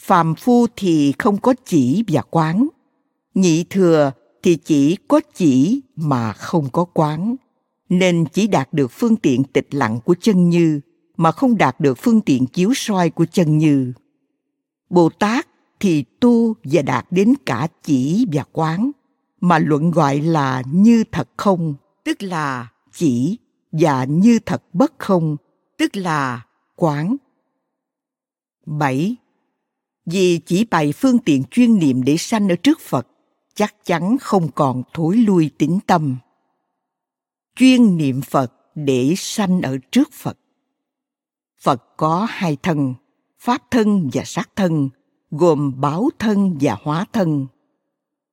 Phàm 0.00 0.34
phu 0.34 0.66
thì 0.76 1.12
không 1.18 1.38
có 1.38 1.54
chỉ 1.64 2.04
và 2.08 2.22
quán, 2.22 2.68
nhị 3.34 3.64
thừa 3.64 4.12
thì 4.42 4.56
chỉ 4.56 4.96
có 5.08 5.20
chỉ 5.34 5.80
mà 5.96 6.32
không 6.32 6.68
có 6.72 6.84
quán, 6.84 7.36
nên 7.88 8.24
chỉ 8.32 8.46
đạt 8.46 8.72
được 8.72 8.90
phương 8.90 9.16
tiện 9.16 9.44
tịch 9.44 9.74
lặng 9.74 9.98
của 10.04 10.14
chân 10.20 10.48
như 10.48 10.80
mà 11.16 11.32
không 11.32 11.58
đạt 11.58 11.80
được 11.80 11.98
phương 11.98 12.20
tiện 12.20 12.46
chiếu 12.46 12.70
soi 12.74 13.10
của 13.10 13.26
chân 13.32 13.58
như. 13.58 13.92
Bồ 14.90 15.08
Tát 15.08 15.48
thì 15.80 16.04
tu 16.20 16.54
và 16.64 16.82
đạt 16.82 17.06
đến 17.10 17.34
cả 17.46 17.68
chỉ 17.82 18.26
và 18.32 18.44
quán, 18.52 18.90
mà 19.40 19.58
luận 19.58 19.90
gọi 19.90 20.20
là 20.20 20.62
như 20.72 21.04
thật 21.12 21.28
không, 21.36 21.74
tức 22.04 22.22
là 22.22 22.68
chỉ 22.92 23.38
và 23.78 24.04
như 24.04 24.38
thật 24.46 24.62
bất 24.72 24.92
không, 24.98 25.36
tức 25.78 25.96
là 25.96 26.46
quán. 26.76 27.16
7. 28.66 29.16
Vì 30.06 30.38
chỉ 30.38 30.64
bày 30.64 30.92
phương 30.92 31.18
tiện 31.18 31.44
chuyên 31.50 31.78
niệm 31.78 32.04
để 32.04 32.16
sanh 32.16 32.48
ở 32.48 32.56
trước 32.56 32.80
Phật, 32.80 33.06
chắc 33.54 33.74
chắn 33.84 34.16
không 34.20 34.50
còn 34.54 34.82
thối 34.92 35.16
lui 35.16 35.50
tính 35.58 35.78
tâm. 35.86 36.16
Chuyên 37.56 37.96
niệm 37.96 38.20
Phật 38.20 38.52
để 38.74 39.14
sanh 39.16 39.62
ở 39.62 39.78
trước 39.92 40.12
Phật. 40.12 40.38
Phật 41.60 41.82
có 41.96 42.26
hai 42.30 42.56
thân, 42.62 42.94
pháp 43.38 43.70
thân 43.70 44.10
và 44.12 44.22
sát 44.24 44.50
thân, 44.56 44.88
gồm 45.30 45.80
báo 45.80 46.08
thân 46.18 46.58
và 46.60 46.76
hóa 46.82 47.06
thân. 47.12 47.46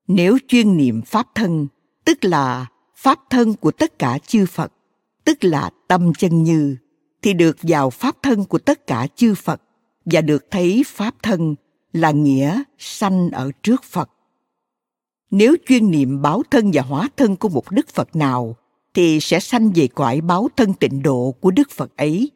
Nếu 0.07 0.38
chuyên 0.48 0.77
niệm 0.77 1.01
pháp 1.01 1.27
thân, 1.36 1.67
tức 2.05 2.25
là 2.25 2.65
pháp 2.95 3.19
thân 3.29 3.53
của 3.53 3.71
tất 3.71 4.00
cả 4.00 4.17
chư 4.27 4.45
Phật, 4.45 4.74
tức 5.25 5.43
là 5.43 5.69
tâm 5.87 6.13
chân 6.13 6.43
như, 6.43 6.75
thì 7.21 7.33
được 7.33 7.57
vào 7.61 7.89
pháp 7.89 8.15
thân 8.23 8.45
của 8.45 8.57
tất 8.57 8.87
cả 8.87 9.07
chư 9.15 9.35
Phật 9.35 9.61
và 10.05 10.21
được 10.21 10.45
thấy 10.51 10.83
pháp 10.87 11.15
thân 11.23 11.55
là 11.93 12.11
nghĩa 12.11 12.63
sanh 12.77 13.29
ở 13.31 13.51
trước 13.63 13.83
Phật. 13.83 14.09
Nếu 15.31 15.55
chuyên 15.67 15.91
niệm 15.91 16.21
báo 16.21 16.43
thân 16.51 16.71
và 16.73 16.81
hóa 16.81 17.09
thân 17.17 17.35
của 17.35 17.49
một 17.49 17.71
Đức 17.71 17.89
Phật 17.89 18.15
nào, 18.15 18.55
thì 18.93 19.19
sẽ 19.19 19.39
sanh 19.39 19.71
về 19.75 19.88
cõi 19.88 20.21
báo 20.21 20.47
thân 20.57 20.73
tịnh 20.73 21.01
độ 21.03 21.36
của 21.41 21.51
Đức 21.51 21.71
Phật 21.71 21.97
ấy. 21.97 22.31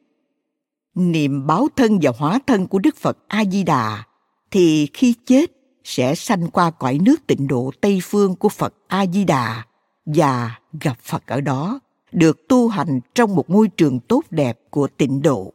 Niệm 0.95 1.47
báo 1.47 1.67
thân 1.75 1.99
và 2.01 2.11
hóa 2.17 2.39
thân 2.47 2.67
của 2.67 2.79
Đức 2.79 2.97
Phật 2.97 3.17
A-di-đà 3.27 4.03
thì 4.51 4.87
khi 4.93 5.13
chết 5.25 5.51
sẽ 5.83 6.15
sanh 6.15 6.47
qua 6.47 6.71
cõi 6.71 6.99
nước 7.01 7.27
tịnh 7.27 7.47
độ 7.47 7.71
Tây 7.81 7.99
phương 8.03 8.35
của 8.35 8.49
Phật 8.49 8.73
A-di-đà 8.87 9.63
và 10.05 10.59
gặp 10.81 10.97
Phật 11.01 11.27
ở 11.27 11.41
đó, 11.41 11.79
được 12.11 12.47
tu 12.47 12.67
hành 12.67 12.99
trong 13.15 13.35
một 13.35 13.49
môi 13.49 13.67
trường 13.67 13.99
tốt 13.99 14.23
đẹp 14.29 14.59
của 14.69 14.87
tịnh 14.87 15.21
độ. 15.21 15.53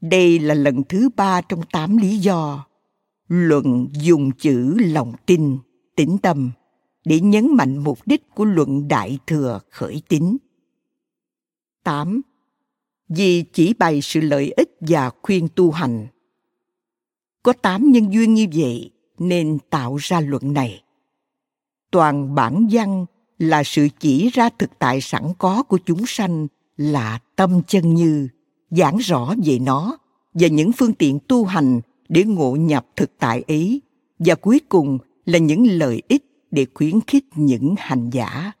Đây 0.00 0.38
là 0.38 0.54
lần 0.54 0.82
thứ 0.88 1.08
ba 1.16 1.40
trong 1.40 1.62
tám 1.72 1.96
lý 1.96 2.18
do. 2.18 2.66
Luận 3.28 3.88
dùng 3.92 4.30
chữ 4.32 4.76
lòng 4.78 5.12
tin, 5.26 5.58
tĩnh 5.96 6.18
tâm 6.18 6.50
để 7.04 7.20
nhấn 7.20 7.56
mạnh 7.56 7.78
mục 7.78 7.98
đích 8.06 8.34
của 8.34 8.44
luận 8.44 8.88
Đại 8.88 9.18
Thừa 9.26 9.60
khởi 9.70 10.02
tín. 10.08 10.36
8. 11.84 12.20
Vì 13.08 13.42
chỉ 13.42 13.74
bày 13.78 14.00
sự 14.00 14.20
lợi 14.20 14.52
ích 14.56 14.76
và 14.80 15.10
khuyên 15.22 15.48
tu 15.54 15.70
hành. 15.70 16.06
Có 17.42 17.52
tám 17.52 17.90
nhân 17.90 18.12
duyên 18.12 18.34
như 18.34 18.46
vậy 18.54 18.90
nên 19.18 19.58
tạo 19.70 19.96
ra 19.96 20.20
luận 20.20 20.52
này. 20.52 20.82
Toàn 21.90 22.34
bản 22.34 22.68
văn 22.72 23.06
là 23.40 23.62
sự 23.64 23.88
chỉ 24.00 24.28
ra 24.28 24.48
thực 24.58 24.78
tại 24.78 25.00
sẵn 25.00 25.22
có 25.38 25.62
của 25.62 25.78
chúng 25.84 26.06
sanh 26.06 26.46
là 26.76 27.18
tâm 27.36 27.62
chân 27.66 27.94
như, 27.94 28.28
giảng 28.70 28.96
rõ 28.96 29.34
về 29.44 29.58
nó 29.58 29.98
và 30.34 30.48
những 30.48 30.72
phương 30.72 30.94
tiện 30.94 31.18
tu 31.28 31.44
hành 31.44 31.80
để 32.08 32.24
ngộ 32.24 32.56
nhập 32.56 32.86
thực 32.96 33.18
tại 33.18 33.44
ấy 33.48 33.80
và 34.18 34.34
cuối 34.34 34.60
cùng 34.68 34.98
là 35.24 35.38
những 35.38 35.66
lợi 35.66 36.02
ích 36.08 36.24
để 36.50 36.66
khuyến 36.74 37.00
khích 37.06 37.24
những 37.34 37.74
hành 37.78 38.10
giả. 38.10 38.52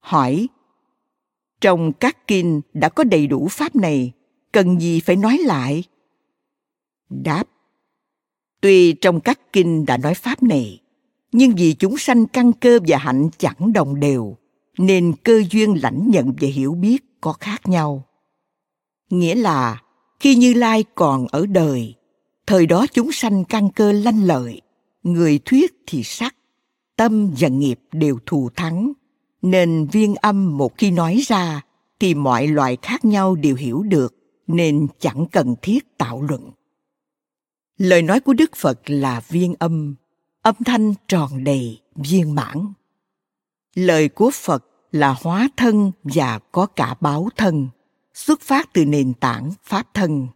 Hỏi, 0.00 0.48
trong 1.60 1.92
các 1.92 2.26
kinh 2.26 2.60
đã 2.72 2.88
có 2.88 3.04
đầy 3.04 3.26
đủ 3.26 3.48
pháp 3.50 3.76
này, 3.76 4.12
cần 4.52 4.80
gì 4.80 5.00
phải 5.00 5.16
nói 5.16 5.38
lại? 5.38 5.84
Đáp, 7.08 7.44
tuy 8.60 8.92
trong 8.92 9.20
các 9.20 9.52
kinh 9.52 9.86
đã 9.86 9.96
nói 9.96 10.14
pháp 10.14 10.42
này, 10.42 10.80
nhưng 11.36 11.54
vì 11.56 11.72
chúng 11.72 11.98
sanh 11.98 12.26
căn 12.26 12.52
cơ 12.52 12.78
và 12.88 12.98
hạnh 12.98 13.28
chẳng 13.38 13.72
đồng 13.72 14.00
đều, 14.00 14.36
nên 14.78 15.12
cơ 15.24 15.42
duyên 15.50 15.74
lãnh 15.82 16.10
nhận 16.10 16.32
và 16.40 16.48
hiểu 16.48 16.74
biết 16.74 17.04
có 17.20 17.32
khác 17.32 17.68
nhau. 17.68 18.04
Nghĩa 19.10 19.34
là 19.34 19.82
khi 20.20 20.34
Như 20.34 20.54
Lai 20.54 20.84
còn 20.94 21.26
ở 21.26 21.46
đời, 21.46 21.94
thời 22.46 22.66
đó 22.66 22.86
chúng 22.92 23.12
sanh 23.12 23.44
căn 23.44 23.70
cơ 23.70 23.92
lanh 23.92 24.24
lợi, 24.24 24.60
người 25.02 25.38
thuyết 25.44 25.74
thì 25.86 26.02
sắc, 26.02 26.36
tâm 26.96 27.34
và 27.38 27.48
nghiệp 27.48 27.80
đều 27.92 28.18
thù 28.26 28.50
thắng. 28.56 28.92
Nên 29.42 29.86
viên 29.86 30.14
âm 30.14 30.56
một 30.56 30.78
khi 30.78 30.90
nói 30.90 31.22
ra 31.26 31.60
thì 32.00 32.14
mọi 32.14 32.46
loại 32.46 32.76
khác 32.82 33.04
nhau 33.04 33.34
đều 33.34 33.56
hiểu 33.56 33.82
được 33.82 34.14
nên 34.46 34.86
chẳng 35.00 35.26
cần 35.32 35.54
thiết 35.62 35.98
tạo 35.98 36.22
luận. 36.22 36.50
Lời 37.78 38.02
nói 38.02 38.20
của 38.20 38.32
đức 38.32 38.56
phật 38.56 38.80
là 38.86 39.20
viên 39.28 39.54
âm 39.58 39.94
âm 40.46 40.54
thanh 40.64 40.94
tròn 41.08 41.44
đầy 41.44 41.80
viên 41.94 42.34
mãn. 42.34 42.72
Lời 43.74 44.08
của 44.08 44.30
phật 44.34 44.64
là 44.92 45.16
hóa 45.22 45.48
thân 45.56 45.92
và 46.04 46.38
có 46.38 46.66
cả 46.66 46.94
báo 47.00 47.28
thân, 47.36 47.68
xuất 48.14 48.40
phát 48.40 48.72
từ 48.72 48.84
nền 48.84 49.14
tảng 49.14 49.52
pháp 49.62 49.94
thân. 49.94 50.26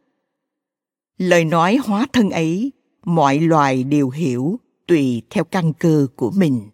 Lời 1.18 1.44
nói 1.44 1.78
hóa 1.84 2.06
thân 2.12 2.30
ấy, 2.30 2.72
mọi 3.04 3.38
loài 3.38 3.84
đều 3.84 4.10
hiểu, 4.10 4.60
tùy 4.86 5.22
theo 5.30 5.44
căn 5.44 5.72
cơ 5.72 6.06
của 6.16 6.30
mình. 6.30 6.68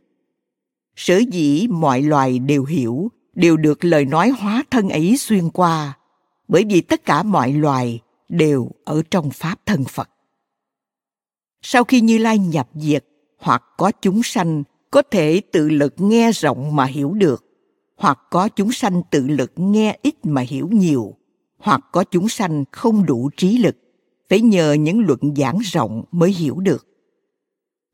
Sở 0.96 1.18
dĩ 1.18 1.66
mọi 1.70 2.02
loài 2.02 2.38
đều 2.38 2.64
hiểu, 2.64 3.10
đều 3.34 3.56
được 3.56 3.84
lời 3.84 4.04
nói 4.04 4.30
hóa 4.30 4.64
thân 4.70 4.88
ấy 4.88 5.16
xuyên 5.16 5.50
qua, 5.50 5.98
bởi 6.48 6.64
vì 6.70 6.80
tất 6.80 7.04
cả 7.04 7.22
mọi 7.22 7.52
loài 7.52 8.00
đều 8.28 8.70
ở 8.84 9.02
trong 9.10 9.30
pháp 9.30 9.66
thân 9.66 9.84
phật. 9.84 10.10
Sau 11.62 11.84
khi 11.84 12.00
như 12.00 12.18
lai 12.18 12.38
nhập 12.38 12.68
diệt 12.74 13.04
hoặc 13.46 13.62
có 13.76 13.92
chúng 14.02 14.22
sanh 14.22 14.62
có 14.90 15.02
thể 15.10 15.40
tự 15.52 15.68
lực 15.68 15.94
nghe 15.98 16.32
rộng 16.32 16.76
mà 16.76 16.84
hiểu 16.84 17.12
được 17.12 17.44
hoặc 17.96 18.18
có 18.30 18.48
chúng 18.48 18.72
sanh 18.72 19.02
tự 19.10 19.26
lực 19.26 19.52
nghe 19.56 19.98
ít 20.02 20.14
mà 20.22 20.40
hiểu 20.40 20.68
nhiều 20.72 21.14
hoặc 21.58 21.80
có 21.92 22.04
chúng 22.04 22.28
sanh 22.28 22.64
không 22.72 23.06
đủ 23.06 23.30
trí 23.36 23.58
lực 23.58 23.76
phải 24.28 24.40
nhờ 24.40 24.72
những 24.72 25.00
luận 25.00 25.34
giảng 25.36 25.58
rộng 25.58 26.04
mới 26.12 26.30
hiểu 26.30 26.60
được 26.60 26.86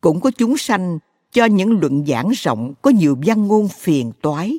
cũng 0.01 0.21
có 0.21 0.31
chúng 0.31 0.57
sanh 0.57 0.99
cho 1.33 1.45
những 1.45 1.81
luận 1.81 2.07
giảng 2.07 2.31
rộng 2.31 2.75
có 2.83 2.91
nhiều 2.91 3.17
văn 3.27 3.47
ngôn 3.47 3.69
phiền 3.69 4.13
toái. 4.23 4.59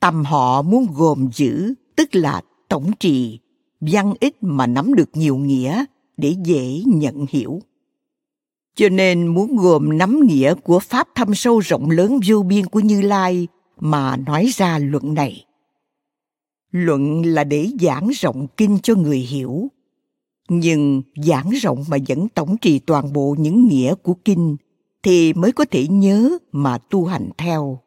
tầm 0.00 0.24
họ 0.24 0.62
muốn 0.62 0.86
gồm 0.94 1.28
giữ, 1.34 1.74
tức 1.96 2.14
là 2.14 2.42
tổng 2.68 2.90
trì, 3.00 3.38
văn 3.80 4.14
ít 4.20 4.34
mà 4.40 4.66
nắm 4.66 4.94
được 4.94 5.10
nhiều 5.14 5.36
nghĩa 5.36 5.84
để 6.16 6.34
dễ 6.44 6.82
nhận 6.86 7.26
hiểu. 7.28 7.60
Cho 8.76 8.88
nên 8.88 9.26
muốn 9.26 9.56
gồm 9.56 9.98
nắm 9.98 10.20
nghĩa 10.26 10.54
của 10.54 10.78
Pháp 10.78 11.08
thâm 11.14 11.34
sâu 11.34 11.58
rộng 11.58 11.90
lớn 11.90 12.20
vô 12.26 12.42
biên 12.42 12.66
của 12.66 12.80
Như 12.80 13.02
Lai 13.02 13.48
mà 13.80 14.16
nói 14.16 14.48
ra 14.54 14.78
luận 14.78 15.14
này. 15.14 15.44
Luận 16.70 17.26
là 17.26 17.44
để 17.44 17.68
giảng 17.80 18.08
rộng 18.08 18.46
kinh 18.56 18.78
cho 18.82 18.94
người 18.94 19.18
hiểu. 19.18 19.68
Nhưng 20.48 21.02
giảng 21.16 21.50
rộng 21.50 21.84
mà 21.88 21.96
vẫn 22.08 22.28
tổng 22.28 22.56
trì 22.56 22.78
toàn 22.78 23.12
bộ 23.12 23.36
những 23.38 23.68
nghĩa 23.68 23.94
của 23.94 24.14
kinh 24.14 24.56
thì 25.02 25.32
mới 25.32 25.52
có 25.52 25.64
thể 25.70 25.86
nhớ 25.88 26.38
mà 26.52 26.78
tu 26.78 27.04
hành 27.04 27.30
theo 27.38 27.80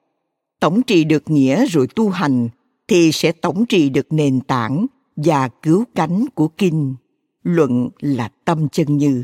tổng 0.60 0.82
trì 0.82 1.04
được 1.04 1.24
nghĩa 1.30 1.66
rồi 1.66 1.88
tu 1.96 2.10
hành 2.10 2.50
thì 2.88 3.12
sẽ 3.12 3.32
tổng 3.32 3.66
trì 3.66 3.90
được 3.90 4.14
nền 4.14 4.42
tảng 4.42 4.86
và 5.16 5.50
cứu 5.62 5.84
cánh 5.96 6.26
của 6.36 6.48
kinh 6.48 6.96
luận 7.44 7.90
là 8.00 8.30
tâm 8.46 8.68
chân 8.70 8.98
như 8.98 9.24